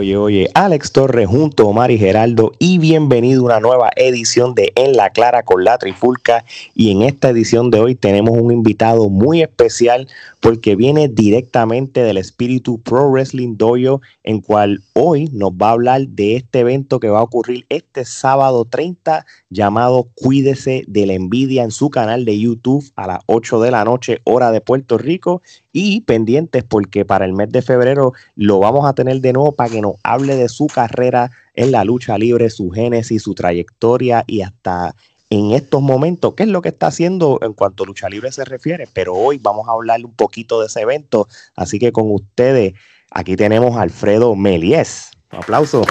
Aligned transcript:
Oye, 0.00 0.16
oye, 0.16 0.50
Alex 0.54 0.92
Torres 0.92 1.28
junto 1.28 1.64
a 1.64 1.66
Omar 1.66 1.90
y 1.90 1.98
Geraldo 1.98 2.52
y 2.58 2.78
bienvenido 2.78 3.42
a 3.42 3.44
una 3.44 3.60
nueva 3.60 3.90
edición 3.96 4.54
de 4.54 4.72
En 4.74 4.96
la 4.96 5.10
Clara 5.10 5.42
con 5.42 5.62
la 5.62 5.76
Trifulca. 5.76 6.46
Y 6.74 6.90
en 6.90 7.02
esta 7.02 7.28
edición 7.28 7.70
de 7.70 7.80
hoy 7.80 7.96
tenemos 7.96 8.34
un 8.34 8.50
invitado 8.50 9.10
muy 9.10 9.42
especial 9.42 10.08
porque 10.40 10.74
viene 10.74 11.08
directamente 11.08 12.02
del 12.02 12.16
espíritu 12.16 12.80
Pro 12.80 13.10
Wrestling 13.10 13.56
Dojo 13.56 14.00
en 14.24 14.40
cual 14.40 14.82
hoy 14.94 15.28
nos 15.32 15.52
va 15.52 15.68
a 15.68 15.72
hablar 15.72 16.08
de 16.08 16.36
este 16.36 16.60
evento 16.60 16.98
que 16.98 17.10
va 17.10 17.20
a 17.20 17.24
ocurrir 17.24 17.66
este 17.68 18.04
sábado 18.04 18.64
30 18.64 19.26
llamado 19.50 20.08
Cuídese 20.14 20.84
de 20.88 21.06
la 21.06 21.12
envidia 21.12 21.62
en 21.62 21.70
su 21.70 21.90
canal 21.90 22.24
de 22.24 22.38
YouTube 22.38 22.90
a 22.96 23.06
las 23.06 23.18
8 23.26 23.60
de 23.60 23.70
la 23.70 23.84
noche 23.84 24.20
hora 24.24 24.50
de 24.50 24.60
Puerto 24.60 24.98
Rico. 24.98 25.42
Y 25.72 26.00
pendientes 26.00 26.64
porque 26.64 27.04
para 27.04 27.24
el 27.24 27.32
mes 27.32 27.50
de 27.50 27.62
febrero 27.62 28.12
lo 28.34 28.58
vamos 28.58 28.86
a 28.86 28.94
tener 28.94 29.20
de 29.20 29.32
nuevo 29.32 29.52
para 29.52 29.70
que 29.70 29.80
nos 29.80 29.96
hable 30.02 30.34
de 30.36 30.48
su 30.48 30.66
carrera 30.66 31.30
en 31.54 31.70
la 31.70 31.84
lucha 31.84 32.18
libre, 32.18 32.50
su 32.50 32.70
génesis, 32.70 33.22
su 33.22 33.34
trayectoria 33.34 34.24
y 34.26 34.40
hasta 34.40 34.96
en 35.30 35.52
estos 35.52 35.80
momentos 35.80 36.34
qué 36.34 36.42
es 36.42 36.48
lo 36.48 36.60
que 36.60 36.70
está 36.70 36.88
haciendo 36.88 37.38
en 37.42 37.52
cuanto 37.52 37.84
a 37.84 37.86
lucha 37.86 38.08
libre 38.08 38.32
se 38.32 38.44
refiere. 38.44 38.88
Pero 38.92 39.14
hoy 39.14 39.38
vamos 39.38 39.68
a 39.68 39.72
hablar 39.72 40.04
un 40.04 40.14
poquito 40.14 40.60
de 40.60 40.66
ese 40.66 40.82
evento. 40.82 41.28
Así 41.54 41.78
que 41.78 41.92
con 41.92 42.10
ustedes, 42.12 42.74
aquí 43.12 43.36
tenemos 43.36 43.76
a 43.76 43.82
Alfredo 43.82 44.34
Melies. 44.34 45.12
Un 45.32 45.38
aplauso. 45.38 45.84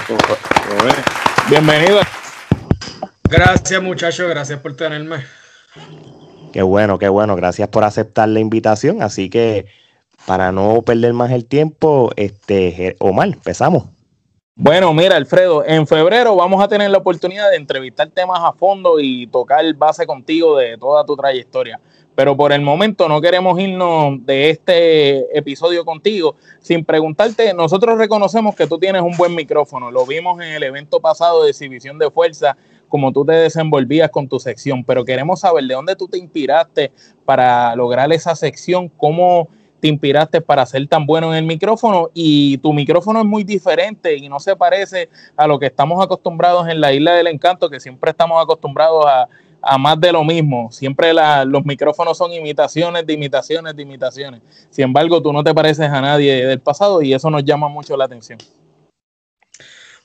Bienvenido. 1.49 2.01
Gracias 3.23 3.81
muchachos, 3.81 4.29
gracias 4.29 4.59
por 4.59 4.75
tenerme. 4.75 5.23
Qué 6.51 6.61
bueno, 6.61 6.99
qué 6.99 7.07
bueno. 7.07 7.35
Gracias 7.35 7.69
por 7.69 7.85
aceptar 7.85 8.27
la 8.27 8.41
invitación. 8.41 9.01
Así 9.01 9.29
que 9.29 9.67
para 10.25 10.51
no 10.51 10.81
perder 10.81 11.13
más 11.13 11.31
el 11.31 11.45
tiempo, 11.45 12.11
este, 12.17 12.97
Omar, 12.99 13.29
empezamos. 13.29 13.85
Bueno, 14.61 14.93
mira, 14.93 15.15
Alfredo, 15.15 15.63
en 15.65 15.87
febrero 15.87 16.35
vamos 16.35 16.61
a 16.61 16.67
tener 16.67 16.91
la 16.91 16.97
oportunidad 16.97 17.49
de 17.49 17.55
entrevistar 17.55 18.09
temas 18.09 18.41
a 18.43 18.51
fondo 18.51 18.99
y 18.99 19.25
tocar 19.27 19.63
base 19.75 20.05
contigo 20.05 20.57
de 20.57 20.77
toda 20.77 21.05
tu 21.05 21.15
trayectoria. 21.15 21.79
Pero 22.13 22.35
por 22.35 22.51
el 22.51 22.59
momento 22.59 23.07
no 23.07 23.21
queremos 23.21 23.57
irnos 23.57 24.17
de 24.25 24.49
este 24.49 25.37
episodio 25.37 25.85
contigo 25.85 26.35
sin 26.59 26.83
preguntarte. 26.83 27.53
Nosotros 27.53 27.97
reconocemos 27.97 28.53
que 28.53 28.67
tú 28.67 28.77
tienes 28.77 29.01
un 29.01 29.15
buen 29.15 29.33
micrófono. 29.33 29.91
Lo 29.91 30.05
vimos 30.05 30.41
en 30.41 30.49
el 30.49 30.63
evento 30.63 30.99
pasado 30.99 31.45
de 31.45 31.51
exhibición 31.51 31.97
de 31.97 32.11
fuerza 32.11 32.57
como 32.89 33.13
tú 33.13 33.23
te 33.23 33.31
desenvolvías 33.31 34.09
con 34.09 34.27
tu 34.27 34.41
sección, 34.41 34.83
pero 34.83 35.05
queremos 35.05 35.39
saber 35.39 35.63
de 35.63 35.75
dónde 35.75 35.95
tú 35.95 36.09
te 36.09 36.17
inspiraste 36.17 36.91
para 37.23 37.73
lograr 37.77 38.11
esa 38.11 38.35
sección, 38.35 38.89
cómo 38.89 39.47
te 39.79 39.87
inspiraste 39.87 40.41
para 40.41 40.65
ser 40.65 40.87
tan 40.87 41.05
bueno 41.05 41.31
en 41.31 41.39
el 41.39 41.45
micrófono 41.45 42.09
y 42.13 42.57
tu 42.59 42.73
micrófono 42.73 43.19
es 43.19 43.25
muy 43.25 43.43
diferente 43.43 44.15
y 44.15 44.27
no 44.29 44.39
se 44.39 44.55
parece 44.55 45.09
a 45.35 45.47
lo 45.47 45.59
que 45.59 45.67
estamos 45.67 46.03
acostumbrados 46.03 46.67
en 46.67 46.81
la 46.81 46.93
isla 46.93 47.13
del 47.13 47.27
encanto, 47.27 47.69
que 47.69 47.79
siempre 47.79 48.11
estamos 48.11 48.41
acostumbrados 48.41 49.05
a, 49.05 49.27
más 49.77 49.99
de 49.99 50.11
lo 50.11 50.23
mismo. 50.23 50.71
Siempre 50.71 51.13
los 51.45 51.65
micrófonos 51.65 52.17
son 52.17 52.31
imitaciones 52.31 53.05
de 53.05 53.13
imitaciones 53.13 53.75
de 53.75 53.83
imitaciones. 53.83 54.41
Sin 54.69 54.85
embargo, 54.85 55.21
tú 55.21 55.33
no 55.33 55.43
te 55.43 55.53
pareces 55.53 55.89
a 55.89 56.01
nadie 56.01 56.45
del 56.45 56.59
pasado 56.59 57.01
y 57.01 57.13
eso 57.13 57.29
nos 57.29 57.43
llama 57.43 57.67
mucho 57.67 57.97
la 57.97 58.05
atención. 58.05 58.39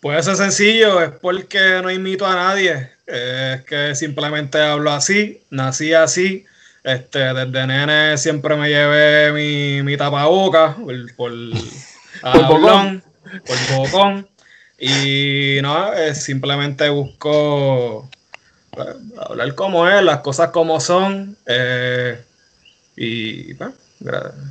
Pues 0.01 0.19
eso 0.19 0.33
es 0.33 0.39
sencillo, 0.39 1.01
es 1.01 1.11
porque 1.13 1.81
no 1.83 1.91
imito 1.91 2.27
a 2.27 2.35
nadie, 2.35 2.91
es 3.07 3.65
que 3.65 3.95
simplemente 3.95 4.61
hablo 4.61 4.91
así, 4.91 5.41
nací 5.49 5.95
así, 5.95 6.45
este, 6.85 7.19
desde 7.19 7.67
nene 7.67 8.19
siempre 8.19 8.57
me 8.57 8.69
llevé 8.69 9.33
mi, 9.33 9.83
mi 9.83 9.97
tapaboca 9.97 10.77
por, 10.77 11.17
por, 11.17 11.33
por, 12.47 13.03
por 13.47 13.77
bocón, 13.77 14.29
y 14.79 15.59
no, 15.63 15.89
simplemente 16.15 16.89
busco 16.91 18.09
pues, 18.71 18.89
hablar 19.19 19.55
como 19.55 19.89
es, 19.89 20.03
las 20.03 20.19
cosas 20.19 20.51
como 20.51 20.79
son, 20.79 21.37
eh, 21.47 22.23
y 22.97 23.55
pues, 23.55 23.71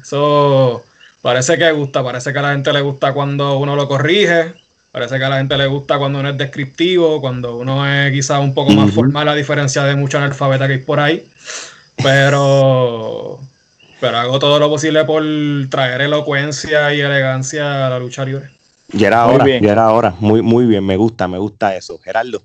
eso 0.01 0.83
parece 1.21 1.57
que 1.57 1.71
gusta, 1.71 2.03
parece 2.03 2.33
que 2.33 2.39
a 2.39 2.41
la 2.41 2.51
gente 2.53 2.73
le 2.73 2.81
gusta 2.81 3.13
cuando 3.13 3.57
uno 3.59 3.75
lo 3.75 3.87
corrige, 3.87 4.55
Parece 4.93 5.17
que 5.17 5.25
a 5.25 5.29
la 5.29 5.37
gente 5.37 5.57
le 5.57 5.65
gusta 5.65 5.97
cuando 5.97 6.19
uno 6.19 6.29
es 6.29 6.37
descriptivo, 6.37 7.19
cuando 7.19 7.57
uno 7.57 7.83
es 7.91 8.13
quizás 8.13 8.39
un 8.39 8.53
poco 8.53 8.73
más 8.73 8.91
formal, 8.91 9.27
a 9.27 9.33
diferencia 9.33 9.83
de 9.85 9.95
muchos 9.95 10.21
analfabetas 10.21 10.67
que 10.67 10.73
hay 10.75 10.79
por 10.81 10.99
ahí. 10.99 11.27
Pero, 12.03 13.39
pero 14.01 14.17
hago 14.17 14.37
todo 14.37 14.59
lo 14.59 14.69
posible 14.69 15.05
por 15.05 15.23
traer 15.69 16.01
elocuencia 16.01 16.93
y 16.93 16.99
elegancia 16.99 17.87
a 17.87 17.89
la 17.89 17.99
lucha 17.99 18.25
libre. 18.25 18.49
Y 18.91 19.05
era 19.05 19.21
ahora, 19.21 19.45
ya 19.47 19.71
era 19.71 19.85
ahora. 19.85 20.13
Muy, 20.19 20.41
muy 20.41 20.65
bien, 20.65 20.85
me 20.85 20.97
gusta, 20.97 21.27
me 21.27 21.37
gusta 21.37 21.75
eso. 21.75 21.97
Gerardo. 21.99 22.43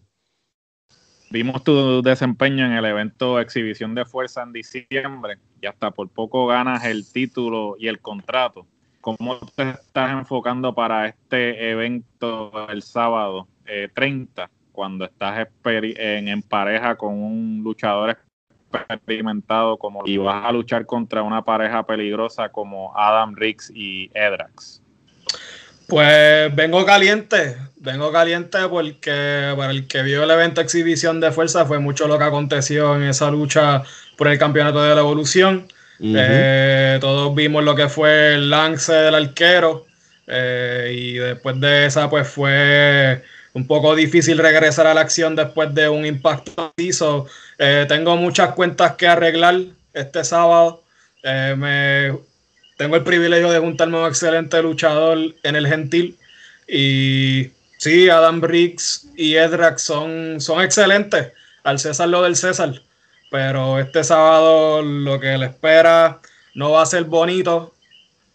Vimos 1.30 1.62
tu 1.62 2.02
desempeño 2.02 2.64
en 2.64 2.72
el 2.72 2.84
evento 2.86 3.38
Exhibición 3.38 3.94
de 3.94 4.06
Fuerza 4.06 4.44
en 4.44 4.52
diciembre 4.52 5.38
y 5.60 5.66
hasta 5.66 5.90
por 5.90 6.08
poco 6.08 6.46
ganas 6.46 6.84
el 6.84 7.10
título 7.10 7.76
y 7.78 7.88
el 7.88 8.00
contrato. 8.00 8.66
¿Cómo 9.00 9.38
te 9.54 9.70
estás 9.70 10.12
enfocando 10.12 10.74
para 10.74 11.08
este 11.08 11.70
evento 11.70 12.68
el 12.70 12.82
sábado 12.82 13.46
30, 13.94 14.42
eh, 14.42 14.46
cuando 14.72 15.04
estás 15.04 15.48
en, 15.64 16.28
en, 16.28 16.42
pareja 16.42 16.96
con 16.96 17.14
un 17.14 17.60
luchador 17.62 18.10
experimentado 18.88 19.76
como 19.76 20.02
y 20.04 20.16
vas 20.16 20.44
a 20.44 20.52
luchar 20.52 20.86
contra 20.86 21.22
una 21.22 21.44
pareja 21.44 21.86
peligrosa 21.86 22.48
como 22.50 22.96
Adam 22.96 23.34
Riggs 23.34 23.70
y 23.74 24.10
Edrax? 24.14 24.82
Pues 25.88 26.54
vengo 26.54 26.84
caliente, 26.84 27.56
vengo 27.76 28.12
caliente 28.12 28.58
porque 28.68 29.54
para 29.56 29.70
el 29.70 29.88
que 29.88 30.02
vio 30.02 30.22
el 30.22 30.30
evento 30.30 30.60
exhibición 30.60 31.18
de 31.18 31.32
fuerza 31.32 31.64
fue 31.64 31.78
mucho 31.78 32.06
lo 32.06 32.18
que 32.18 32.24
aconteció 32.24 32.94
en 32.94 33.04
esa 33.04 33.30
lucha 33.30 33.82
por 34.18 34.28
el 34.28 34.38
campeonato 34.38 34.82
de 34.82 34.94
la 34.94 35.00
evolución. 35.00 35.66
Eh, 36.00 36.98
todos 37.00 37.34
vimos 37.34 37.64
lo 37.64 37.74
que 37.74 37.88
fue 37.88 38.34
el 38.34 38.50
lance 38.50 38.92
del 38.92 39.14
arquero 39.14 39.86
eh, 40.26 40.92
y 40.94 41.14
después 41.14 41.58
de 41.58 41.86
esa 41.86 42.08
pues 42.10 42.28
fue 42.28 43.24
un 43.54 43.66
poco 43.66 43.94
difícil 43.94 44.38
regresar 44.38 44.86
a 44.86 44.94
la 44.94 45.00
acción 45.00 45.36
después 45.36 45.74
de 45.74 45.88
un 45.88 46.06
impacto. 46.06 46.72
Eh, 46.76 47.86
tengo 47.88 48.16
muchas 48.16 48.54
cuentas 48.54 48.96
que 48.96 49.06
arreglar 49.06 49.60
este 49.92 50.24
sábado. 50.24 50.82
me, 51.24 52.12
tengo 52.76 52.96
el 52.96 53.02
privilegio 53.02 53.50
de 53.50 53.58
juntarme 53.58 53.98
a 53.98 54.02
un 54.02 54.06
excelente 54.06 54.62
luchador 54.62 55.18
en 55.42 55.56
el 55.56 55.66
Gentil 55.66 56.16
y 56.68 57.50
sí, 57.78 58.10
Adam 58.10 58.40
Briggs 58.40 59.08
y 59.16 59.34
Edrax 59.34 59.82
son, 59.82 60.40
son 60.40 60.62
excelentes. 60.62 61.32
Al 61.64 61.78
César 61.78 62.08
lo 62.08 62.22
del 62.22 62.36
César. 62.36 62.80
Pero 63.30 63.78
este 63.78 64.04
sábado 64.04 64.82
lo 64.82 65.18
que 65.18 65.36
le 65.36 65.46
espera 65.46 66.20
no 66.54 66.72
va 66.72 66.82
a 66.82 66.86
ser 66.86 67.04
bonito 67.04 67.74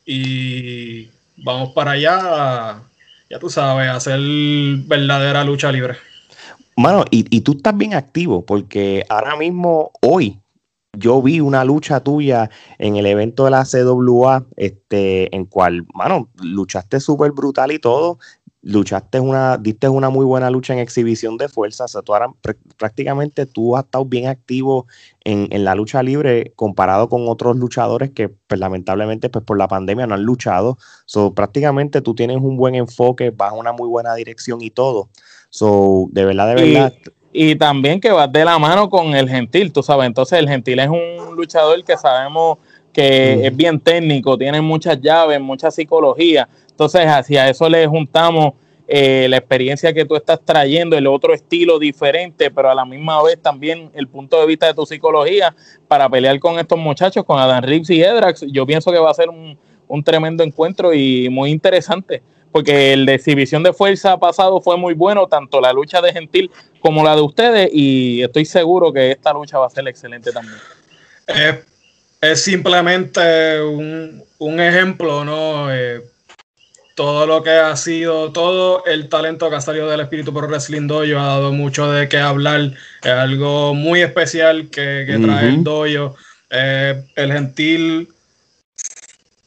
y 0.05 1.09
vamos 1.37 1.73
para 1.73 1.91
allá, 1.91 2.81
ya 3.33 3.39
tú 3.39 3.49
sabes, 3.49 3.89
hacer 3.89 4.19
verdadera 4.85 5.43
lucha 5.43 5.71
libre. 5.71 5.95
Mano, 6.77 7.03
y, 7.09 7.25
y 7.35 7.41
tú 7.41 7.53
estás 7.53 7.75
bien 7.75 7.95
activo 7.95 8.45
porque 8.45 9.03
ahora 9.09 9.35
mismo, 9.35 9.91
hoy, 10.01 10.39
yo 10.95 11.19
vi 11.19 11.39
una 11.39 11.65
lucha 11.65 11.99
tuya 12.01 12.51
en 12.77 12.95
el 12.95 13.07
evento 13.07 13.45
de 13.45 13.51
la 13.51 13.65
CWA, 13.65 14.45
este, 14.55 15.35
en 15.35 15.45
cual, 15.45 15.83
mano, 15.95 16.29
luchaste 16.43 16.99
súper 16.99 17.31
brutal 17.31 17.71
y 17.71 17.79
todo 17.79 18.19
luchaste 18.63 19.19
una, 19.19 19.57
diste 19.57 19.89
una 19.89 20.09
muy 20.09 20.25
buena 20.25 20.49
lucha 20.49 20.73
en 20.73 20.79
exhibición 20.79 21.37
de 21.37 21.49
fuerza, 21.49 21.83
o 21.83 21.87
sea, 21.89 22.01
tú 22.01 22.13
ahora, 22.13 22.31
prácticamente 22.77 23.45
tú 23.45 23.75
has 23.75 23.83
estado 23.83 24.05
bien 24.05 24.27
activo 24.27 24.87
en, 25.25 25.63
la 25.65 25.75
lucha 25.75 26.01
libre 26.01 26.53
comparado 26.55 27.09
con 27.09 27.27
otros 27.27 27.57
luchadores 27.57 28.11
que 28.11 28.29
pues, 28.29 28.59
lamentablemente 28.59 29.29
pues, 29.29 29.43
por 29.43 29.57
la 29.57 29.67
pandemia 29.67 30.07
no 30.07 30.15
han 30.15 30.23
luchado, 30.23 30.77
so, 31.05 31.33
prácticamente 31.33 32.01
tú 32.01 32.15
tienes 32.15 32.37
un 32.37 32.55
buen 32.55 32.75
enfoque, 32.75 33.31
vas 33.31 33.51
a 33.51 33.55
una 33.55 33.73
muy 33.73 33.89
buena 33.89 34.15
dirección 34.15 34.61
y 34.61 34.69
todo, 34.69 35.09
so, 35.49 36.07
de 36.11 36.23
verdad, 36.23 36.55
de 36.55 36.63
verdad. 36.63 36.93
Y, 37.33 37.55
también 37.55 37.99
que 37.99 38.11
vas 38.11 38.31
de 38.31 38.45
la 38.45 38.57
mano 38.59 38.89
con 38.89 39.13
el 39.13 39.27
Gentil, 39.27 39.73
tú 39.73 39.83
sabes, 39.83 40.05
entonces 40.05 40.39
el 40.39 40.47
Gentil 40.47 40.79
es 40.79 40.87
un 40.87 41.35
luchador 41.35 41.83
que 41.83 41.97
sabemos 41.97 42.59
que 42.93 43.47
es 43.47 43.55
bien 43.55 43.79
técnico, 43.79 44.37
tiene 44.37 44.61
muchas 44.61 45.01
llaves, 45.01 45.41
mucha 45.41 45.71
psicología, 45.71 46.47
entonces, 46.73 47.05
hacia 47.05 47.49
eso 47.49 47.69
le 47.69 47.85
juntamos 47.85 48.53
eh, 48.87 49.27
la 49.29 49.37
experiencia 49.37 49.93
que 49.93 50.05
tú 50.05 50.15
estás 50.15 50.41
trayendo, 50.43 50.97
el 50.97 51.07
otro 51.07 51.33
estilo 51.33 51.79
diferente, 51.79 52.51
pero 52.51 52.69
a 52.69 52.75
la 52.75 52.83
misma 52.83 53.21
vez 53.23 53.39
también 53.41 53.91
el 53.93 54.07
punto 54.07 54.39
de 54.39 54.47
vista 54.47 54.65
de 54.65 54.73
tu 54.73 54.85
psicología 54.85 55.55
para 55.87 56.09
pelear 56.09 56.37
con 56.39 56.59
estos 56.59 56.77
muchachos, 56.77 57.23
con 57.23 57.39
Adam 57.39 57.63
Reeves 57.63 57.91
y 57.91 58.01
Edrax. 58.01 58.45
Yo 58.51 58.65
pienso 58.65 58.91
que 58.91 58.97
va 58.97 59.11
a 59.11 59.13
ser 59.13 59.29
un, 59.29 59.57
tremendo 60.03 60.43
encuentro 60.43 60.93
y 60.93 61.29
muy 61.29 61.51
interesante, 61.51 62.23
porque 62.51 62.93
el 62.93 63.05
de 63.05 63.13
exhibición 63.13 63.61
de 63.61 63.71
fuerza 63.71 64.17
pasado 64.17 64.59
fue 64.59 64.75
muy 64.77 64.95
bueno, 64.95 65.27
tanto 65.27 65.61
la 65.61 65.71
lucha 65.71 66.01
de 66.01 66.11
Gentil 66.11 66.51
como 66.79 67.03
la 67.03 67.15
de 67.15 67.21
ustedes, 67.21 67.69
y 67.71 68.23
estoy 68.23 68.45
seguro 68.45 68.91
que 68.91 69.11
esta 69.11 69.31
lucha 69.31 69.59
va 69.59 69.67
a 69.67 69.69
ser 69.69 69.87
excelente 69.87 70.31
también. 70.31 70.57
es 72.19 72.43
simplemente 72.43 73.61
un, 73.61 74.59
ejemplo, 74.59 75.23
¿no? 75.23 75.73
Eh, 75.73 76.01
todo 76.95 77.25
lo 77.25 77.41
que 77.43 77.51
ha 77.51 77.75
sido, 77.75 78.31
todo 78.31 78.85
el 78.85 79.09
talento 79.09 79.49
que 79.49 79.55
ha 79.55 79.61
salido 79.61 79.89
del 79.89 80.01
Espíritu 80.01 80.33
Pro 80.33 80.47
Wrestling 80.47 80.87
Dojo 80.87 81.19
ha 81.19 81.27
dado 81.27 81.51
mucho 81.51 81.91
de 81.91 82.07
qué 82.07 82.17
hablar. 82.17 82.71
Es 83.01 83.11
algo 83.11 83.73
muy 83.73 84.01
especial 84.01 84.69
que, 84.69 85.19
trae 85.21 85.49
el 85.49 85.63
dojo. 85.63 86.15
Eh, 86.49 87.03
el 87.15 87.31
Gentil 87.31 88.09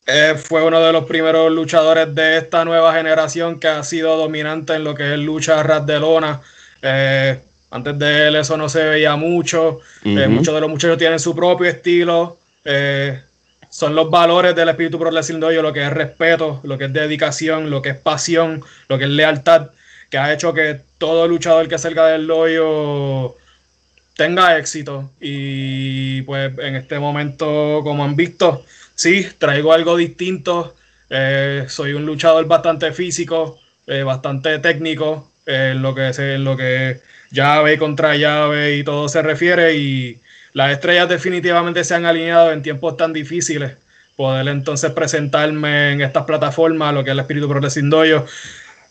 eh, 0.06 0.34
fue 0.36 0.64
uno 0.64 0.80
de 0.80 0.92
los 0.92 1.04
primeros 1.04 1.52
luchadores 1.52 2.12
de 2.14 2.38
esta 2.38 2.64
nueva 2.64 2.92
generación 2.94 3.60
que 3.60 3.68
ha 3.68 3.82
sido 3.84 4.16
dominante 4.16 4.74
en 4.74 4.82
lo 4.82 4.94
que 4.94 5.14
es 5.14 5.18
lucha 5.18 5.62
ras 5.62 5.86
de 5.86 6.00
lona. 6.00 6.40
Eh, 6.82 7.38
antes 7.70 7.98
de 7.98 8.28
él 8.28 8.36
eso 8.36 8.56
no 8.56 8.68
se 8.68 8.82
veía 8.82 9.14
mucho. 9.14 9.80
muchos 10.02 10.54
de 10.54 10.60
los 10.60 10.70
muchachos 10.70 10.98
tienen 10.98 11.20
su 11.20 11.34
propio 11.34 11.68
estilo 11.68 12.38
son 13.70 13.94
los 13.94 14.10
valores 14.10 14.54
del 14.54 14.68
espíritu 14.68 14.98
pro 14.98 15.10
wrestling 15.10 15.40
dojo, 15.40 15.62
lo 15.62 15.72
que 15.72 15.84
es 15.84 15.92
respeto, 15.92 16.60
lo 16.64 16.78
que 16.78 16.86
es 16.86 16.92
dedicación, 16.92 17.70
lo 17.70 17.82
que 17.82 17.90
es 17.90 17.96
pasión, 17.96 18.62
lo 18.88 18.98
que 18.98 19.04
es 19.04 19.10
lealtad, 19.10 19.70
que 20.10 20.18
ha 20.18 20.32
hecho 20.32 20.52
que 20.54 20.80
todo 20.98 21.28
luchador 21.28 21.68
que 21.68 21.78
salga 21.78 22.06
del 22.08 22.26
dojo 22.26 23.36
tenga 24.16 24.58
éxito. 24.58 25.10
Y 25.20 26.22
pues 26.22 26.58
en 26.58 26.76
este 26.76 26.98
momento, 26.98 27.80
como 27.84 28.04
han 28.04 28.16
visto, 28.16 28.64
sí, 28.94 29.26
traigo 29.38 29.72
algo 29.72 29.96
distinto. 29.96 30.74
Eh, 31.10 31.66
soy 31.68 31.92
un 31.92 32.06
luchador 32.06 32.46
bastante 32.46 32.92
físico, 32.92 33.60
eh, 33.86 34.02
bastante 34.02 34.58
técnico, 34.58 35.30
eh, 35.46 35.70
en 35.72 35.82
lo 35.82 35.94
que 35.94 36.08
en 36.08 36.44
lo 36.44 36.56
que 36.56 37.00
llave 37.30 37.78
contra 37.78 38.16
llave 38.16 38.76
y 38.76 38.84
todo 38.84 39.08
se 39.08 39.22
refiere. 39.22 39.76
Y 39.76 40.18
las 40.52 40.72
estrellas 40.72 41.08
definitivamente 41.08 41.84
se 41.84 41.94
han 41.94 42.04
alineado 42.04 42.52
en 42.52 42.62
tiempos 42.62 42.96
tan 42.96 43.12
difíciles. 43.12 43.72
Poder 44.16 44.48
entonces 44.48 44.90
presentarme 44.92 45.92
en 45.92 46.00
estas 46.00 46.24
plataformas, 46.24 46.94
lo 46.94 47.04
que 47.04 47.10
es 47.10 47.12
el 47.12 47.20
Espíritu 47.20 47.48
Progresing 47.48 47.90
Dojo. 47.90 48.26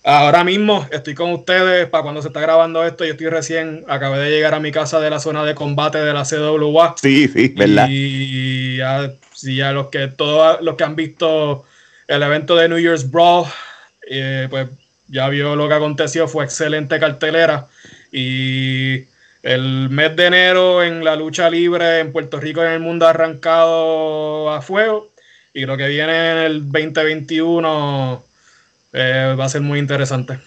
Ahora 0.08 0.44
mismo 0.44 0.88
estoy 0.92 1.16
con 1.16 1.32
ustedes 1.32 1.90
para 1.90 2.04
cuando 2.04 2.22
se 2.22 2.28
está 2.28 2.40
grabando 2.40 2.86
esto. 2.86 3.06
Yo 3.06 3.14
estoy 3.14 3.28
recién, 3.30 3.84
acabé 3.88 4.20
de 4.20 4.30
llegar 4.30 4.54
a 4.54 4.60
mi 4.60 4.72
casa 4.72 5.00
de 5.00 5.10
la 5.10 5.20
zona 5.20 5.44
de 5.44 5.56
combate 5.56 5.98
de 5.98 6.14
la 6.14 6.24
CWA. 6.24 6.94
Sí, 7.02 7.28
sí, 7.28 7.48
verdad. 7.58 7.88
Y 7.90 8.78
ya, 8.78 9.72
los 9.72 9.88
que 9.88 10.08
todos 10.08 10.62
los 10.62 10.76
que 10.76 10.84
han 10.84 10.96
visto 10.96 11.66
el 12.08 12.22
evento 12.22 12.56
de 12.56 12.70
New 12.70 12.78
Year's 12.78 13.10
Brawl, 13.10 13.48
eh, 14.08 14.46
pues 14.52 14.68
ya 15.08 15.30
vio 15.30 15.56
lo 15.56 15.68
que 15.68 15.74
aconteció. 15.76 16.28
Fue 16.28 16.46
excelente 16.46 17.00
cartelera. 17.00 17.68
Y 18.12 19.06
el 19.44 19.90
mes 19.90 20.16
de 20.16 20.26
enero 20.26 20.84
en 20.84 21.04
la 21.04 21.16
lucha 21.16 21.50
libre 21.50 22.00
en 22.00 22.12
Puerto 22.12 22.40
Rico 22.40 22.62
y 22.62 22.68
en 22.68 22.74
el 22.74 22.80
mundo 22.80 23.06
ha 23.06 23.12
arrancado 23.12 24.52
a 24.52 24.62
fuego. 24.62 25.10
Y 25.54 25.66
lo 25.66 25.78
que 25.78 25.88
viene 25.88 26.32
en 26.32 26.38
el 26.38 26.72
2021 26.72 28.24
eh, 28.94 29.36
va 29.40 29.46
a 29.46 29.50
ser 29.50 29.62
muy 29.62 29.80
interesante. 29.80 30.40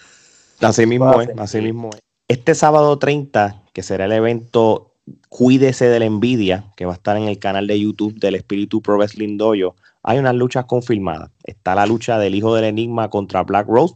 Así 0.59 0.85
mismo 0.85 1.21
es, 1.21 1.29
así 1.37 1.61
mismo 1.61 1.89
es. 1.93 1.99
Este 2.27 2.53
sábado 2.53 2.99
30, 2.99 3.55
que 3.73 3.81
será 3.81 4.05
el 4.05 4.11
evento 4.11 4.89
Cuídese 5.29 5.85
de 5.85 5.99
la 5.99 6.05
Envidia, 6.05 6.65
que 6.75 6.85
va 6.85 6.91
a 6.91 6.95
estar 6.95 7.17
en 7.17 7.23
el 7.23 7.39
canal 7.39 7.65
de 7.67 7.79
YouTube 7.79 8.19
del 8.19 8.35
Espíritu 8.35 8.81
Pro 8.81 8.97
Wrestling 8.97 9.37
Dojo, 9.37 9.75
hay 10.03 10.19
unas 10.19 10.35
luchas 10.35 10.65
confirmadas. 10.65 11.31
Está 11.43 11.75
la 11.75 11.85
lucha 11.85 12.19
del 12.19 12.35
Hijo 12.35 12.53
del 12.55 12.65
Enigma 12.65 13.09
contra 13.09 13.43
Black 13.43 13.67
Rose, 13.67 13.95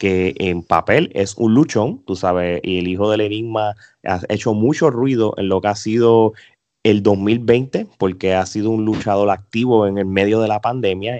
que 0.00 0.34
en 0.38 0.62
papel 0.62 1.10
es 1.14 1.34
un 1.36 1.52
luchón, 1.52 2.02
tú 2.06 2.16
sabes, 2.16 2.58
y 2.64 2.78
el 2.78 2.88
hijo 2.88 3.10
del 3.10 3.20
enigma 3.20 3.74
ha 4.02 4.20
hecho 4.30 4.54
mucho 4.54 4.88
ruido 4.88 5.34
en 5.36 5.50
lo 5.50 5.60
que 5.60 5.68
ha 5.68 5.74
sido 5.74 6.32
el 6.82 7.02
2020, 7.02 7.86
porque 7.98 8.34
ha 8.34 8.46
sido 8.46 8.70
un 8.70 8.86
luchador 8.86 9.28
activo 9.28 9.86
en 9.86 9.98
el 9.98 10.06
medio 10.06 10.40
de 10.40 10.48
la 10.48 10.62
pandemia, 10.62 11.18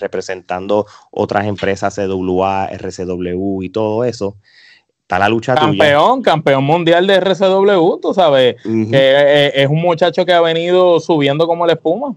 representando 0.00 0.84
otras 1.12 1.46
empresas, 1.46 1.94
CWA, 1.94 2.70
RCW 2.72 3.62
y 3.62 3.68
todo 3.68 4.02
eso. 4.02 4.34
Está 5.02 5.20
la 5.20 5.28
lucha 5.28 5.54
campeón, 5.54 6.22
campeón 6.22 6.64
mundial 6.64 7.06
de 7.06 7.20
RCW, 7.20 7.98
tú 8.02 8.12
sabes, 8.12 8.56
que 8.64 8.90
eh, 8.90 9.52
es 9.62 9.68
un 9.68 9.80
muchacho 9.80 10.26
que 10.26 10.32
ha 10.32 10.40
venido 10.40 10.98
subiendo 10.98 11.46
como 11.46 11.66
la 11.66 11.74
espuma. 11.74 12.16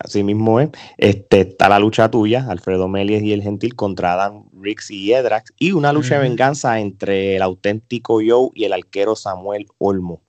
Así 0.00 0.22
mismo 0.22 0.60
es. 0.60 0.70
Este, 0.96 1.40
está 1.42 1.68
la 1.68 1.78
lucha 1.78 2.10
tuya, 2.10 2.46
Alfredo 2.48 2.88
Melies 2.88 3.22
y 3.22 3.32
el 3.32 3.42
Gentil 3.42 3.74
contra 3.74 4.14
Adam 4.14 4.44
Riggs 4.58 4.90
y 4.90 5.12
Edrax, 5.12 5.52
y 5.58 5.72
una 5.72 5.92
lucha 5.92 6.14
de 6.14 6.28
venganza 6.28 6.80
entre 6.80 7.36
el 7.36 7.42
auténtico 7.42 8.20
Joe 8.26 8.50
y 8.54 8.64
el 8.64 8.72
arquero 8.72 9.16
Samuel 9.16 9.66
Olmo. 9.78 10.22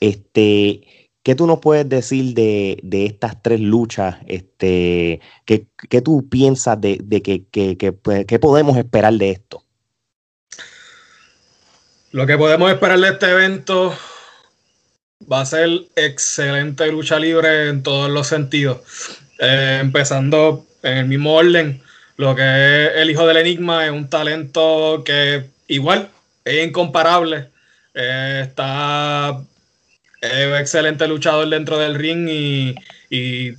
Este, 0.00 1.06
¿Qué 1.26 1.34
tú 1.34 1.48
nos 1.48 1.58
puedes 1.58 1.88
decir 1.88 2.34
de, 2.34 2.78
estas 2.92 3.42
tres 3.42 3.58
luchas? 3.58 4.18
Este, 4.28 5.20
¿qué, 5.44 6.00
tú 6.00 6.28
piensas 6.28 6.80
de, 6.80 6.98
que, 7.20 7.92
pues, 7.92 8.26
qué 8.26 8.38
podemos 8.38 8.76
esperar 8.76 9.12
de 9.14 9.30
esto? 9.30 9.64
Lo 12.12 12.28
que 12.28 12.38
podemos 12.38 12.70
esperar 12.70 13.00
de 13.00 13.08
este 13.08 13.28
evento 13.28 13.92
va 15.20 15.40
a 15.40 15.46
ser 15.46 15.68
excelente 15.96 16.90
lucha 16.90 17.18
libre 17.18 17.68
en 17.68 17.82
todos 17.82 18.10
los 18.10 18.26
sentidos. 18.26 18.78
Eh, 19.38 19.78
empezando 19.80 20.66
en 20.82 20.98
el 20.98 21.06
mismo 21.06 21.34
orden, 21.34 21.82
lo 22.16 22.34
que 22.34 22.42
es 22.86 22.92
el 22.96 23.10
hijo 23.10 23.26
del 23.26 23.38
enigma 23.38 23.84
es 23.84 23.92
un 23.92 24.08
talento 24.08 25.02
que 25.04 25.46
igual 25.68 26.10
es 26.44 26.66
incomparable. 26.66 27.48
Eh, 27.94 28.42
está 28.46 29.40
es 30.20 30.60
excelente 30.60 31.06
luchador 31.06 31.48
dentro 31.48 31.78
del 31.78 31.94
ring 31.94 32.28
y, 32.28 33.54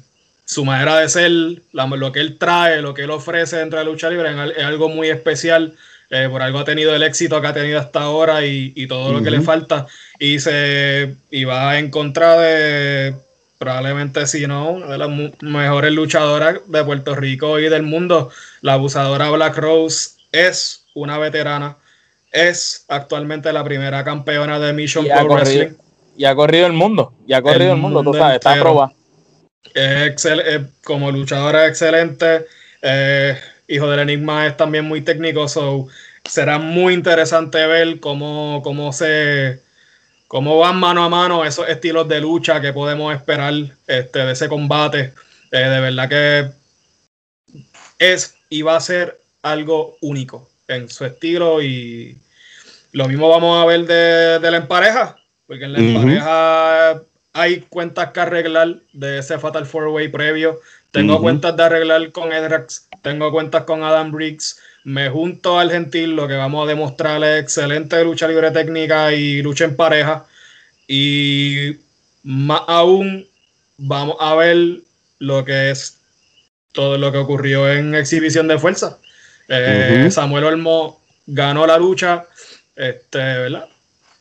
su 0.45 0.63
manera 0.63 0.97
de 0.99 1.09
ser, 1.09 1.31
lo 1.73 2.11
que 2.13 2.21
él 2.21 2.37
trae, 2.37 2.81
lo 2.81 2.93
que 2.93 3.03
él 3.03 3.09
ofrece 3.09 3.57
dentro 3.57 3.79
de 3.79 3.83
la 3.83 3.91
lucha 3.91 4.09
libre 4.09 4.29
es 4.55 4.63
algo 4.63 4.87
muy 4.87 5.09
especial. 5.09 5.75
Eh, 6.09 6.27
por 6.29 6.41
algo 6.41 6.59
ha 6.59 6.65
tenido 6.65 6.95
el 6.95 7.03
éxito 7.03 7.41
que 7.41 7.47
ha 7.47 7.53
tenido 7.53 7.79
hasta 7.79 8.01
ahora 8.01 8.45
y, 8.45 8.87
todo 8.87 9.11
lo 9.11 9.21
que 9.21 9.31
le 9.31 9.41
falta. 9.41 9.87
Y 10.19 10.39
se 10.39 11.15
va 11.47 11.71
a 11.71 11.79
encontrar 11.79 12.39
de 12.39 13.15
probablemente 13.57 14.27
si 14.27 14.45
no, 14.45 14.71
una 14.71 14.87
de 14.87 14.97
las 14.97 15.09
mejores 15.41 15.91
luchadoras 15.91 16.59
de 16.67 16.83
Puerto 16.83 17.15
Rico 17.15 17.59
y 17.59 17.69
del 17.69 17.83
mundo. 17.83 18.31
La 18.61 18.73
abusadora 18.73 19.29
Black 19.31 19.57
Rose 19.57 20.11
es 20.31 20.85
una 20.93 21.17
veterana, 21.17 21.77
es 22.31 22.85
actualmente 22.87 23.51
la 23.51 23.63
primera 23.63 24.03
campeona 24.03 24.59
de 24.59 24.73
Mission 24.73 25.05
Pro 25.05 25.27
Wrestling. 25.27 25.73
Y 26.15 26.25
ha 26.25 26.35
corrido 26.35 26.65
el 26.65 26.73
mundo, 26.73 27.13
y 27.27 27.33
ha 27.33 27.41
corrido 27.41 27.73
el, 27.73 27.79
mundo, 27.79 28.03
tú 28.03 28.13
sabes, 28.13 28.35
está 28.35 28.59
probada. 28.59 28.93
como 30.83 31.11
luchadora 31.11 31.67
excelente. 31.67 32.45
Eh, 32.81 33.37
Hijo 33.67 33.89
del 33.89 33.99
Enigma 33.99 34.47
es 34.47 34.55
también 34.55 34.85
muy 34.85 35.01
técnico, 35.01 35.47
so 35.47 35.87
será 36.23 36.57
muy 36.57 36.93
interesante 36.93 37.65
ver 37.67 37.99
cómo, 37.99 38.61
cómo 38.63 38.93
se 38.93 39.61
cómo 40.27 40.59
van 40.59 40.77
mano 40.77 41.03
a 41.03 41.09
mano 41.09 41.45
esos 41.45 41.67
estilos 41.69 42.07
de 42.07 42.21
lucha 42.21 42.61
que 42.61 42.73
podemos 42.73 43.13
esperar 43.15 43.53
este, 43.87 44.19
de 44.19 44.31
ese 44.31 44.47
combate. 44.47 45.13
Eh, 45.51 45.57
de 45.57 45.79
verdad 45.79 46.09
que 46.09 46.51
es 47.99 48.35
y 48.49 48.61
va 48.61 48.75
a 48.75 48.81
ser 48.81 49.19
algo 49.41 49.97
único 50.01 50.49
en 50.67 50.89
su 50.89 51.05
estilo 51.05 51.61
y 51.61 52.17
lo 52.91 53.07
mismo 53.07 53.29
vamos 53.29 53.61
a 53.61 53.65
ver 53.65 53.85
de, 53.85 54.39
de 54.39 54.51
la 54.51 54.57
empareja, 54.57 55.17
porque 55.45 55.65
en 55.65 55.73
la 55.73 55.79
empareja 55.79 57.01
hay 57.33 57.61
cuentas 57.61 58.11
que 58.11 58.19
arreglar 58.19 58.77
de 58.93 59.19
ese 59.19 59.37
Fatal 59.37 59.65
Four 59.65 59.87
Way 59.89 60.09
previo. 60.09 60.59
Tengo 60.91 61.21
cuentas 61.21 61.55
de 61.55 61.63
arreglar 61.63 62.11
con 62.11 62.31
Edrax, 62.31 62.87
tengo 63.01 63.31
cuentas 63.31 63.63
con 63.63 63.83
Adam 63.83 64.11
Briggs. 64.11 64.59
Me 64.83 65.09
junto 65.09 65.59
al 65.59 65.69
Gentil, 65.69 66.15
lo 66.15 66.27
que 66.27 66.35
vamos 66.35 66.65
a 66.65 66.69
demostrar 66.69 67.23
es 67.23 67.43
excelente 67.43 68.03
lucha 68.03 68.27
libre 68.27 68.51
técnica 68.51 69.13
y 69.13 69.41
lucha 69.41 69.65
en 69.65 69.75
pareja. 69.75 70.25
Y 70.87 71.77
más 72.23 72.61
aún, 72.67 73.27
vamos 73.77 74.15
a 74.19 74.33
ver 74.35 74.57
lo 75.19 75.43
que 75.43 75.71
es 75.71 75.99
todo 76.71 76.97
lo 76.97 77.11
que 77.11 77.17
ocurrió 77.17 77.71
en 77.71 77.95
exhibición 77.95 78.47
de 78.47 78.59
fuerza. 78.59 78.97
Eh, 79.49 80.09
Samuel 80.11 80.45
Olmo 80.45 81.01
ganó 81.25 81.67
la 81.67 81.77
lucha, 81.77 82.25
este, 82.75 83.17
¿verdad? 83.17 83.67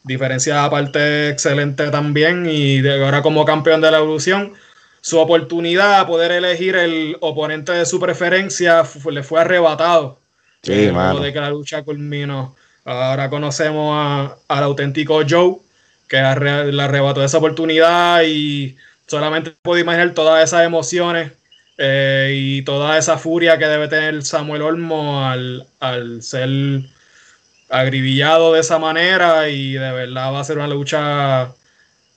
Diferencia 0.06 0.64
aparte 0.64 1.30
excelente 1.30 1.90
también 1.90 2.46
y 2.48 2.80
de 2.80 3.04
ahora 3.04 3.22
como 3.22 3.44
campeón 3.44 3.80
de 3.80 3.90
la 3.90 3.98
evolución 3.98 4.54
su 5.00 5.18
oportunidad 5.18 6.00
a 6.00 6.06
poder 6.08 6.32
elegir 6.32 6.75
el 6.75 7.16
oponente 7.20 7.70
de 7.70 7.86
su 7.86 8.00
preferencia 8.00 8.82
le 9.10 9.22
fue 9.22 9.40
arrebatado. 9.40 10.18
Sí, 10.62 10.72
eh, 10.72 10.92
de 11.22 11.32
que 11.32 11.40
la 11.40 11.50
lucha 11.50 11.84
culminó. 11.84 12.56
Ahora 12.84 13.30
conocemos 13.30 14.32
al 14.48 14.62
auténtico 14.64 15.22
Joe, 15.28 15.58
que 16.08 16.16
le 16.16 16.82
arrebató 16.82 17.22
esa 17.22 17.38
oportunidad 17.38 18.22
y 18.25 18.76
solamente 19.06 19.54
puedo 19.62 19.80
imaginar 19.80 20.12
todas 20.12 20.42
esas 20.42 20.66
emociones 20.66 21.30
eh, 21.78 22.32
y 22.34 22.62
toda 22.62 22.98
esa 22.98 23.16
furia 23.16 23.58
que 23.58 23.66
debe 23.66 23.86
tener 23.86 24.25
Samuel 24.25 24.62
Olmo 24.62 25.25
al, 25.25 25.68
al 25.78 26.20
ser 26.22 26.48
agribillado 27.68 28.52
de 28.52 28.61
esa 28.61 28.78
manera 28.78 29.49
y 29.49 29.73
de 29.73 29.92
verdad 29.92 30.32
va 30.32 30.40
a 30.40 30.44
ser 30.44 30.58
una 30.58 30.68
lucha 30.68 31.52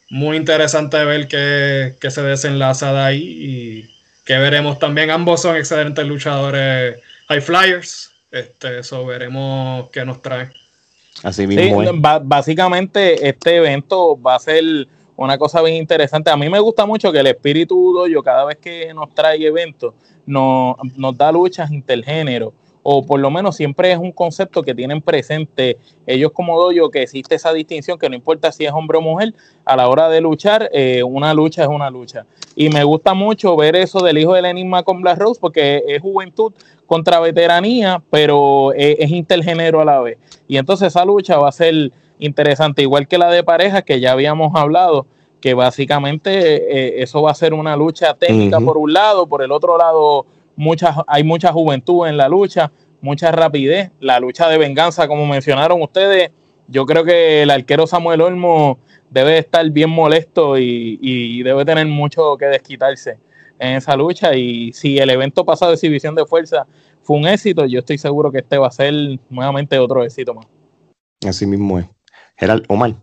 muy 0.10 0.38
interesante 0.38 1.04
ver 1.06 1.28
que, 1.28 2.10
se 2.10 2.22
desenlaza 2.22 2.94
de 2.94 3.00
ahí 3.00 3.24
y 3.24 3.90
que 4.26 4.38
veremos 4.38 4.80
también. 4.80 5.12
Ambos 5.12 5.42
son 5.42 5.56
excelentes 5.56 6.06
luchadores 6.06 7.00
High 7.28 7.42
Flyers. 7.42 8.12
Este, 8.32 8.80
eso 8.80 9.06
veremos 9.06 9.90
qué 9.92 10.06
nos 10.06 10.22
trae. 10.22 10.52
Así 11.24 11.46
mismo. 11.48 11.84
básicamente, 12.24 13.28
este 13.28 13.58
evento 13.58 14.20
va 14.20 14.36
a 14.36 14.40
ser 14.40 14.88
una 15.16 15.38
cosa 15.38 15.62
bien 15.62 15.76
interesante. 15.76 16.32
A 16.32 16.38
mí 16.38 16.50
me 16.50 16.60
gusta 16.60 16.86
mucho 16.86 17.12
que 17.12 17.20
el 17.20 17.28
espíritu 17.28 17.94
doyo, 17.94 18.24
cada 18.24 18.46
vez 18.46 18.58
que 18.58 18.94
nos 18.94 19.14
trae 19.14 19.46
eventos, 19.46 19.94
nos, 20.26 20.76
nos 20.96 21.18
da 21.18 21.32
luchas 21.32 21.72
intergénero 21.72 22.54
o 22.84 23.06
por 23.06 23.20
lo 23.20 23.30
menos 23.30 23.56
siempre 23.56 23.92
es 23.92 23.98
un 23.98 24.12
concepto 24.12 24.64
que 24.64 24.74
tienen 24.74 25.02
presente 25.02 25.78
ellos 26.06 26.32
como 26.32 26.60
doyo, 26.60 26.90
que 26.90 27.04
existe 27.04 27.36
esa 27.36 27.54
distinción, 27.54 28.00
que 28.00 28.10
no 28.10 28.16
importa 28.16 28.52
si 28.52 28.66
es 28.66 28.72
hombre 28.72 28.98
o 28.98 29.02
mujer, 29.02 29.34
a 29.66 29.76
la 29.76 29.90
hora 29.90 30.10
de 30.10 30.22
luchar, 30.22 30.70
eh, 30.74 31.04
una 31.04 31.34
lucha 31.34 31.64
es 31.64 31.70
una 31.70 31.90
lucha. 31.90 32.26
Y 32.56 32.70
me 32.70 32.84
gusta 32.84 33.14
mucho 33.14 33.56
ver 33.56 33.76
eso 33.76 34.00
del 34.00 34.18
hijo 34.18 34.34
del 34.34 34.46
enigma 34.46 34.84
con 34.84 35.02
Black 35.02 35.20
Rose, 35.20 35.40
porque 35.40 35.84
es 35.88 36.02
juventud 36.02 36.54
contra 36.86 37.20
veteranía, 37.20 38.02
pero 38.10 38.74
es, 38.74 38.98
es 39.00 39.12
intergénero 39.12 39.82
a 39.82 39.86
la 39.86 40.00
vez. 40.00 40.18
Y 40.48 40.58
entonces 40.58 40.88
esa 40.88 41.06
lucha 41.06 41.38
va 41.38 41.50
a 41.50 41.54
ser 41.54 41.92
interesante, 42.20 42.82
igual 42.82 43.08
que 43.08 43.18
la 43.18 43.30
de 43.30 43.44
parejas 43.44 43.84
que 43.84 44.00
ya 44.00 44.12
habíamos 44.12 44.56
hablado, 44.56 45.06
que 45.40 45.54
básicamente 45.54 46.30
eh, 46.32 47.04
eso 47.04 47.22
va 47.22 47.32
a 47.32 47.36
ser 47.36 47.54
una 47.54 47.76
lucha 47.76 48.14
técnica 48.14 48.60
por 48.60 48.78
un 48.78 48.94
lado, 48.94 49.28
por 49.28 49.42
el 49.42 49.52
otro 49.52 49.78
lado 49.78 50.26
hay 51.08 51.24
mucha 51.24 51.52
juventud 51.52 52.08
en 52.08 52.18
la 52.18 52.28
lucha, 52.28 52.72
mucha 53.02 53.32
rapidez, 53.32 53.92
la 54.00 54.20
lucha 54.20 54.48
de 54.50 54.58
venganza, 54.58 55.08
como 55.08 55.26
mencionaron 55.26 55.82
ustedes, 55.82 56.32
yo 56.68 56.86
creo 56.86 57.04
que 57.04 57.44
el 57.44 57.50
arquero 57.50 57.88
Samuel 57.88 58.22
Olmo 58.22 58.80
debe 59.10 59.40
estar 59.40 59.68
bien 59.72 59.90
molesto 59.90 60.58
y, 60.58 61.42
debe 61.44 61.66
tener 61.66 61.88
mucho 61.88 62.38
que 62.38 62.46
desquitarse 62.46 63.18
en 63.58 63.78
esa 63.78 63.96
lucha. 63.96 64.36
Y 64.36 64.72
si 64.74 65.00
el 65.00 65.10
evento 65.10 65.46
pasado 65.46 65.72
de 65.72 65.76
exhibición 65.76 66.14
de 66.16 66.26
fuerza 66.26 66.68
fue 67.02 67.18
un 67.18 67.28
éxito, 67.28 67.66
yo 67.66 67.80
estoy 67.80 67.98
seguro 67.98 68.32
que 68.32 68.40
este 68.40 68.58
va 68.58 68.68
a 68.68 68.72
ser 68.72 68.94
nuevamente 69.30 69.80
otro 69.80 70.04
éxito 70.04 70.34
más. 70.34 70.46
Así 71.28 71.46
mismo 71.46 71.80
es. 71.80 71.86
Gerald 72.38 72.66
Omar. 72.70 72.96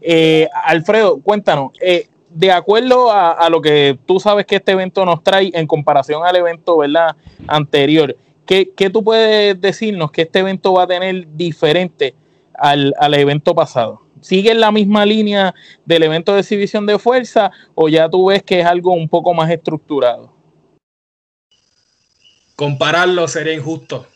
Eh, 0.00 0.48
Alfredo, 0.64 1.20
cuéntanos, 1.20 1.72
eh, 1.80 2.08
de 2.30 2.52
acuerdo 2.52 3.10
a, 3.10 3.48
lo 3.50 3.60
que 3.60 3.98
tú 4.06 4.20
sabes 4.20 4.46
que 4.46 4.56
este 4.56 4.72
evento 4.72 5.04
nos 5.04 5.22
trae 5.22 5.50
en 5.52 5.66
comparación 5.66 6.24
al 6.24 6.36
evento 6.36 6.78
¿verdad? 6.78 7.16
anterior, 7.48 8.16
¿qué, 8.46 8.90
tú 8.92 9.02
puedes 9.02 9.60
decirnos 9.60 10.10
que 10.10 10.22
este 10.22 10.38
evento 10.38 10.72
va 10.74 10.84
a 10.84 10.86
tener 10.86 11.26
diferente 11.34 12.14
al, 12.54 12.94
evento 13.14 13.54
pasado? 13.54 14.02
¿Sigue 14.20 14.52
en 14.52 14.60
la 14.60 14.70
misma 14.70 15.04
línea 15.04 15.54
del 15.84 16.04
evento 16.04 16.34
de 16.34 16.40
exhibición 16.40 16.86
de 16.86 16.98
fuerza 16.98 17.50
o 17.74 17.88
ya 17.88 18.08
tú 18.08 18.26
ves 18.26 18.42
que 18.42 18.60
es 18.60 18.66
algo 18.66 18.92
un 18.92 19.08
poco 19.08 19.34
más 19.34 19.50
estructurado? 19.50 20.32
Compararlo 22.54 23.26
sería 23.26 23.54
injusto. 23.54 24.06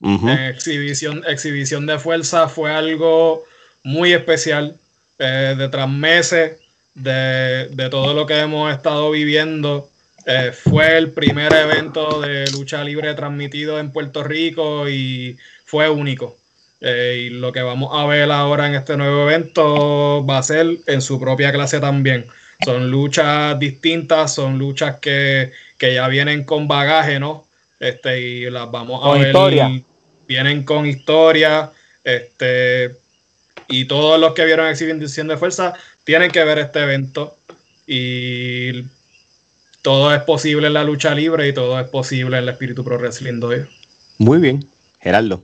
exhibición, 0.00 1.22
exhibición 1.26 1.86
de 1.86 1.98
fuerza 1.98 2.48
fue 2.48 2.72
algo 2.72 3.42
muy 3.82 4.12
especial. 4.12 4.78
Eh, 5.16 5.54
de 5.56 5.68
tras 5.68 5.88
meses 5.88 6.58
de, 6.94 7.88
todo 7.90 8.14
lo 8.14 8.26
que 8.26 8.38
hemos 8.40 8.72
estado 8.72 9.10
viviendo. 9.10 9.90
Eh, 10.26 10.52
fue 10.52 10.96
el 10.96 11.10
primer 11.10 11.52
evento 11.52 12.20
de 12.20 12.50
lucha 12.52 12.82
libre 12.82 13.12
transmitido 13.14 13.78
en 13.78 13.92
Puerto 13.92 14.24
Rico 14.24 14.88
y 14.88 15.36
fue 15.64 15.88
único. 15.90 16.36
Eh, 16.80 17.26
y 17.26 17.30
lo 17.30 17.52
que 17.52 17.62
vamos 17.62 17.90
a 17.92 18.06
ver 18.06 18.30
ahora 18.30 18.66
en 18.66 18.74
este 18.74 18.96
nuevo 18.96 19.28
evento 19.28 20.24
va 20.24 20.38
a 20.38 20.42
ser 20.42 20.66
en 20.86 21.02
su 21.02 21.20
propia 21.20 21.52
clase 21.52 21.80
también. 21.80 22.26
Son 22.64 22.90
luchas 22.90 23.58
distintas, 23.58 24.34
son 24.34 24.58
luchas 24.58 24.98
que, 25.00 25.52
ya 25.78 26.08
vienen 26.08 26.44
con 26.44 26.66
bagaje, 26.66 27.20
¿no? 27.20 27.46
Este, 27.78 28.20
y 28.20 28.50
las 28.50 28.70
vamos 28.70 29.04
a 29.04 29.18
ver. 29.18 29.26
Historia. 29.26 29.82
Vienen 30.26 30.62
con 30.62 30.86
historia. 30.86 31.70
Este, 32.02 32.96
y 33.68 33.84
todos 33.86 34.18
los 34.18 34.32
que 34.32 34.44
vieron 34.44 34.68
Exhibición 34.68 35.28
de 35.28 35.36
Fuerza 35.36 35.74
tienen 36.04 36.30
que 36.30 36.44
ver 36.44 36.58
este 36.58 36.82
evento 36.82 37.36
y 37.86 38.84
todo 39.82 40.14
es 40.14 40.22
posible 40.22 40.68
en 40.68 40.74
la 40.74 40.84
lucha 40.84 41.14
libre 41.14 41.48
y 41.48 41.52
todo 41.52 41.78
es 41.78 41.88
posible 41.88 42.38
en 42.38 42.44
el 42.44 42.48
espíritu 42.50 42.84
pro 42.84 42.98
wrestling 42.98 43.40
Muy 44.18 44.38
bien, 44.38 44.64
Gerardo. 45.00 45.42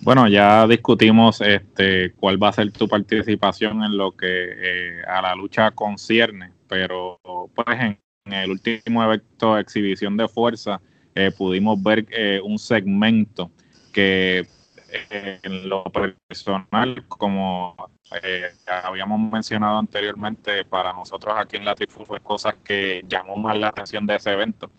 Bueno, 0.00 0.28
ya 0.28 0.66
discutimos 0.66 1.40
este 1.40 2.12
cuál 2.12 2.42
va 2.42 2.48
a 2.48 2.52
ser 2.52 2.70
tu 2.72 2.86
participación 2.86 3.82
en 3.84 3.96
lo 3.96 4.12
que 4.12 4.26
eh, 4.28 5.02
a 5.08 5.22
la 5.22 5.34
lucha 5.34 5.70
concierne, 5.70 6.52
pero 6.68 7.18
pues 7.54 7.80
en, 7.80 7.98
el 8.30 8.50
último 8.50 9.02
evento 9.02 9.54
de 9.54 9.62
exhibición 9.62 10.16
de 10.16 10.28
fuerza 10.28 10.80
eh, 11.14 11.30
pudimos 11.30 11.82
ver 11.82 12.06
eh, 12.10 12.40
un 12.42 12.58
segmento 12.58 13.50
que 13.92 14.46
en 14.90 15.68
lo 15.68 15.84
personal, 15.84 17.04
como 17.08 17.76
eh, 18.22 18.50
habíamos 18.66 19.20
mencionado 19.32 19.78
anteriormente, 19.78 20.64
para 20.64 20.92
nosotros 20.92 21.34
aquí 21.36 21.56
en 21.56 21.64
la 21.64 21.74
Trifu 21.74 22.04
fue 22.04 22.20
cosas 22.20 22.54
que 22.64 23.02
llamó 23.08 23.36
más 23.36 23.58
la 23.58 23.68
atención 23.68 24.06
de 24.06 24.16
ese 24.16 24.32
evento. 24.32 24.70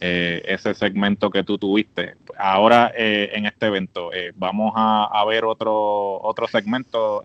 Eh, 0.00 0.42
ese 0.46 0.74
segmento 0.74 1.30
que 1.30 1.44
tú 1.44 1.56
tuviste. 1.56 2.16
Ahora 2.36 2.92
eh, 2.96 3.30
en 3.32 3.46
este 3.46 3.66
evento, 3.66 4.10
¿vamos 4.34 4.72
a, 4.76 5.24
ver 5.26 5.44
otro, 5.44 6.20
otro 6.20 6.46
segmento 6.48 7.22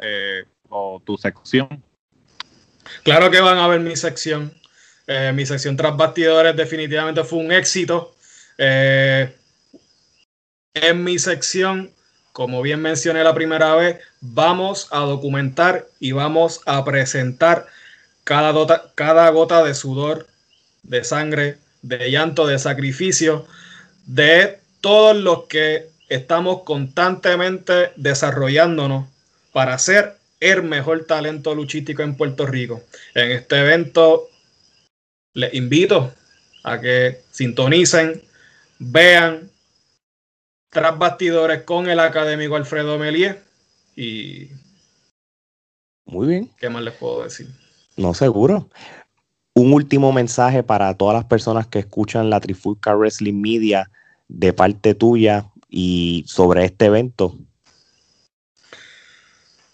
o 0.70 1.02
tu 1.04 1.18
sección? 1.18 1.84
Claro 3.04 3.30
que 3.30 3.42
van 3.42 3.58
a 3.58 3.68
ver 3.68 3.82
mi 3.82 3.96
sección. 3.96 4.54
mi 5.34 5.46
sección 5.46 5.76
tras 5.76 5.98
bastidores 5.98 6.56
definitivamente 6.56 7.24
fue 7.24 7.40
un 7.40 7.52
éxito. 7.52 8.16
en 8.58 9.34
mi 11.04 11.20
sección 11.20 11.92
como 12.40 12.62
bien 12.62 12.82
mencioné 12.82 13.22
la 13.22 13.34
primera 13.34 13.76
vez, 13.76 14.00
vamos 14.22 14.88
a 14.92 15.00
documentar 15.00 15.90
y 16.00 16.14
vamos 16.14 16.62
a 16.66 16.86
presentar 16.86 17.66
cada, 18.24 18.54
cada 18.96 19.30
gota 19.32 19.62
de 19.62 19.76
sudor, 19.76 20.26
de 20.84 21.04
sangre, 21.04 21.58
de 21.82 22.10
llanto, 22.10 22.48
de 22.48 22.58
sacrificio, 22.58 23.46
de 24.06 24.58
todos 24.80 25.18
los 25.18 25.48
que 25.48 25.90
estamos 26.08 26.64
constantemente 26.64 27.92
desarrollándonos 27.98 29.10
para 29.52 29.78
ser 29.78 30.16
el 30.40 30.64
mejor 30.64 31.04
talento 31.04 31.54
luchístico 31.54 32.04
en 32.04 32.16
Puerto 32.16 32.46
Rico. 32.46 32.82
En 33.16 33.32
este 33.32 33.60
evento 33.60 34.30
les 35.34 35.54
invito 35.54 36.14
a 36.64 36.80
que 36.80 37.20
sintonicen, 37.32 38.24
vean, 38.78 39.50
tras 40.70 40.98
bastidores 40.98 41.64
con 41.64 41.90
el 41.90 42.00
académico 42.00 42.56
Alfredo 42.56 42.98
Melier. 42.98 43.44
Y. 43.96 44.50
Muy 46.06 46.28
bien. 46.28 46.52
¿Qué 46.58 46.70
más 46.70 46.84
les 46.84 46.94
puedo 46.94 47.24
decir? 47.24 47.48
No, 47.98 48.14
seguro. 48.14 48.70
Un 49.54 49.74
último 49.74 50.12
mensaje 50.14 50.64
para 50.64 50.94
todas 50.96 51.16
las 51.16 51.26
personas 51.26 51.68
que 51.68 51.80
escuchan 51.80 52.30
la 52.30 52.40
Trifulca 52.40 52.96
Wrestling 52.96 53.42
Media 53.42 53.90
de 54.28 54.54
parte 54.54 54.94
tuya 54.96 55.46
y 55.68 56.24
sobre 56.28 56.66
este 56.66 56.86
evento. 56.86 57.36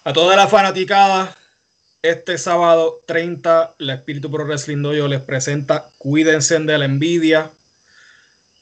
A 0.03 0.13
toda 0.13 0.35
la 0.35 0.47
fanaticada, 0.47 1.35
este 2.01 2.37
sábado 2.37 3.01
30, 3.05 3.75
la 3.79 3.95
Espíritu 3.95 4.29
Pro 4.31 4.45
Wrestling 4.45 4.81
Dojo 4.81 5.07
les 5.07 5.21
presenta 5.21 5.89
Cuídense 5.97 6.59
de 6.59 6.77
la 6.77 6.85
envidia. 6.85 7.51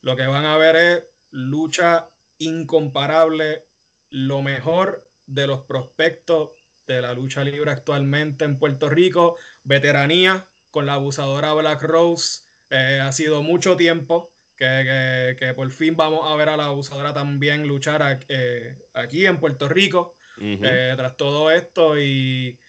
Lo 0.01 0.15
que 0.15 0.27
van 0.27 0.45
a 0.45 0.57
ver 0.57 0.75
es 0.75 1.03
lucha 1.31 2.09
incomparable, 2.37 3.63
lo 4.09 4.41
mejor 4.41 5.07
de 5.27 5.47
los 5.47 5.61
prospectos 5.61 6.51
de 6.87 7.01
la 7.01 7.13
lucha 7.13 7.43
libre 7.43 7.71
actualmente 7.71 8.45
en 8.45 8.59
Puerto 8.59 8.89
Rico, 8.89 9.37
veteranía 9.63 10.45
con 10.71 10.85
la 10.85 10.95
abusadora 10.95 11.53
Black 11.53 11.81
Rose, 11.83 12.41
eh, 12.69 12.99
ha 13.01 13.11
sido 13.11 13.43
mucho 13.43 13.77
tiempo 13.77 14.31
que, 14.57 15.53
por 15.55 15.69
fin 15.71 15.95
vamos 15.95 16.29
a 16.29 16.35
ver 16.35 16.49
a 16.49 16.57
la 16.57 16.65
abusadora 16.65 17.13
también 17.13 17.67
luchar 17.67 18.25
eh, 18.29 18.77
aquí 18.93 19.25
en 19.25 19.39
Puerto 19.39 19.67
Rico, 19.67 20.17
eh, 20.39 20.93
tras 20.95 21.17
todo 21.17 21.51
esto 21.51 21.99
y 21.99 22.59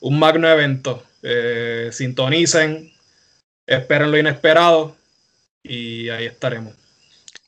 un 0.00 0.18
magno 0.18 0.48
evento. 0.48 1.02
sintonicen, 1.90 2.92
esperen 3.66 4.10
lo 4.10 4.18
inesperado 4.18 4.96
y 5.62 6.08
ahí 6.08 6.26
estaremos. 6.26 6.83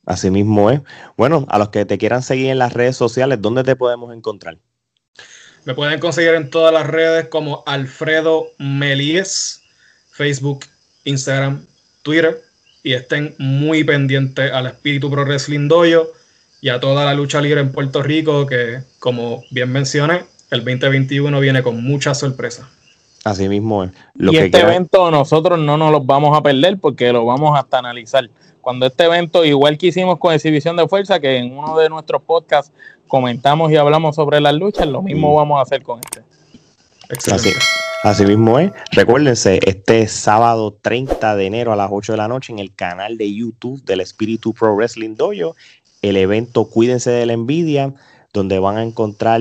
Así 0.06 0.30
mismo 0.30 0.70
es. 0.70 0.80
Bueno, 1.16 1.44
a 1.48 1.58
los 1.58 1.68
que 1.68 1.84
te 1.84 1.98
quieran 1.98 2.22
seguir 2.22 2.50
en 2.50 2.58
las 2.58 2.72
redes 2.72 2.96
sociales, 2.96 3.42
¿dónde 3.42 3.64
te 3.64 3.76
podemos 3.76 4.14
encontrar? 4.14 4.56
Me 5.64 5.74
pueden 5.74 5.98
conseguir 5.98 6.34
en 6.34 6.48
todas 6.48 6.72
las 6.72 6.86
redes 6.86 7.26
como 7.26 7.64
Alfredo 7.66 8.46
Melies, 8.58 9.62
Facebook, 10.12 10.64
Instagram, 11.04 11.66
Twitter. 12.02 12.40
Y 12.84 12.92
estén 12.92 13.34
muy 13.38 13.82
pendientes 13.82 14.52
al 14.52 14.68
Espíritu 14.68 15.10
Pro 15.10 15.24
Wrestling 15.24 15.66
Dojo 15.66 16.12
y 16.60 16.68
a 16.68 16.78
toda 16.78 17.04
la 17.04 17.14
lucha 17.14 17.40
libre 17.40 17.60
en 17.60 17.72
Puerto 17.72 18.00
Rico, 18.00 18.46
que 18.46 18.82
como 19.00 19.42
bien 19.50 19.72
mencioné, 19.72 20.24
el 20.50 20.64
2021 20.64 21.40
viene 21.40 21.64
con 21.64 21.82
muchas 21.82 22.20
sorpresas. 22.20 22.66
Así 23.26 23.48
mismo 23.48 23.82
es. 23.82 23.90
y 24.14 24.36
este 24.36 24.60
evento 24.60 25.10
nosotros 25.10 25.58
no 25.58 25.76
nos 25.76 25.90
lo 25.90 26.00
vamos 26.00 26.38
a 26.38 26.42
perder 26.42 26.78
porque 26.78 27.12
lo 27.12 27.24
vamos 27.24 27.58
hasta 27.58 27.80
analizar. 27.80 28.30
Cuando 28.60 28.86
este 28.86 29.02
evento, 29.02 29.44
igual 29.44 29.76
que 29.78 29.88
hicimos 29.88 30.20
con 30.20 30.32
Exhibición 30.32 30.76
de 30.76 30.86
Fuerza, 30.86 31.18
que 31.18 31.38
en 31.38 31.58
uno 31.58 31.76
de 31.76 31.88
nuestros 31.88 32.22
podcasts 32.22 32.72
comentamos 33.08 33.72
y 33.72 33.76
hablamos 33.76 34.14
sobre 34.14 34.40
las 34.40 34.54
luchas, 34.54 34.86
lo 34.86 35.02
mismo 35.02 35.32
mm. 35.32 35.34
vamos 35.34 35.58
a 35.58 35.62
hacer 35.62 35.82
con 35.82 35.98
este. 36.04 36.22
Así, 37.32 37.50
así, 38.04 38.24
mismo 38.24 38.60
es. 38.60 38.70
Recuérdense, 38.92 39.58
este 39.66 40.06
sábado 40.06 40.78
30 40.80 41.34
de 41.34 41.46
enero 41.46 41.72
a 41.72 41.76
las 41.76 41.90
8 41.90 42.12
de 42.12 42.18
la 42.18 42.28
noche 42.28 42.52
en 42.52 42.60
el 42.60 42.72
canal 42.76 43.18
de 43.18 43.34
YouTube 43.34 43.82
del 43.82 44.02
Espíritu 44.02 44.54
Pro 44.54 44.76
Wrestling 44.76 45.16
Dojo, 45.16 45.56
el 46.02 46.16
evento 46.16 46.66
Cuídense 46.70 47.10
de 47.10 47.26
la 47.26 47.32
Envidia, 47.32 47.92
donde 48.32 48.60
van 48.60 48.76
a 48.76 48.84
encontrar 48.84 49.40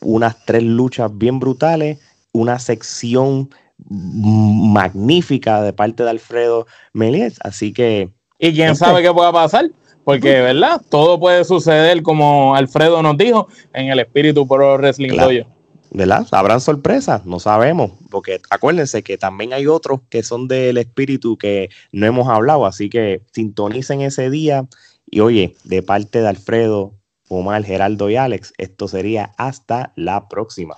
unas 0.00 0.46
tres 0.46 0.62
luchas 0.62 1.10
bien 1.12 1.40
brutales, 1.40 1.98
una 2.32 2.58
sección 2.58 3.50
magnífica 3.88 5.62
de 5.62 5.72
parte 5.72 6.02
de 6.02 6.10
Alfredo 6.10 6.66
Melies. 6.92 7.38
Así 7.42 7.72
que. 7.72 8.12
¿Y 8.38 8.52
quién 8.52 8.72
este 8.72 8.84
sabe 8.84 9.02
qué 9.02 9.12
pueda 9.12 9.32
pasar? 9.32 9.70
Porque, 10.04 10.40
¿verdad? 10.40 10.80
Todo 10.88 11.20
puede 11.20 11.44
suceder 11.44 12.02
como 12.02 12.54
Alfredo 12.54 13.02
nos 13.02 13.18
dijo 13.18 13.48
en 13.74 13.90
el 13.90 14.00
espíritu 14.00 14.46
pro 14.48 14.78
wrestling 14.78 15.16
dojo. 15.16 15.58
¿verdad? 15.90 16.26
Habrán 16.32 16.60
sorpresas, 16.60 17.24
no 17.24 17.40
sabemos, 17.40 17.92
porque 18.10 18.40
acuérdense 18.50 19.02
que 19.02 19.16
también 19.16 19.52
hay 19.52 19.66
otros 19.66 20.00
que 20.10 20.22
son 20.22 20.48
del 20.48 20.76
espíritu 20.78 21.36
que 21.38 21.70
no 21.92 22.06
hemos 22.06 22.28
hablado, 22.28 22.66
así 22.66 22.90
que 22.90 23.22
sintonicen 23.32 24.02
ese 24.02 24.30
día 24.30 24.66
y 25.10 25.20
oye, 25.20 25.56
de 25.64 25.82
parte 25.82 26.20
de 26.20 26.28
Alfredo, 26.28 26.94
Omar, 27.28 27.64
Geraldo 27.64 28.10
y 28.10 28.16
Alex, 28.16 28.52
esto 28.58 28.88
sería 28.88 29.32
hasta 29.36 29.92
la 29.96 30.28
próxima. 30.28 30.76